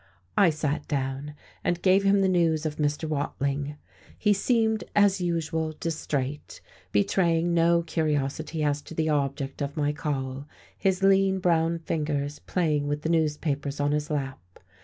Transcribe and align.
I 0.35 0.49
sat 0.49 0.87
down, 0.87 1.35
and 1.63 1.79
gave 1.83 2.01
him 2.01 2.21
the 2.21 2.27
news 2.27 2.65
of 2.65 2.77
Mr. 2.77 3.07
Watling. 3.07 3.75
He 4.17 4.33
seemed, 4.33 4.83
as 4.95 5.21
usual, 5.21 5.73
distrait, 5.73 6.59
betraying 6.91 7.53
no 7.53 7.83
curiosity 7.83 8.63
as 8.63 8.81
to 8.81 8.95
the 8.95 9.09
object 9.09 9.61
of 9.61 9.77
my 9.77 9.93
call, 9.93 10.47
his 10.75 11.03
lean, 11.03 11.37
brown 11.37 11.77
fingers 11.77 12.39
playing 12.39 12.87
with 12.87 13.03
the 13.03 13.09
newspapers 13.09 13.79
on 13.79 13.91
his 13.91 14.09
lap. 14.09 14.41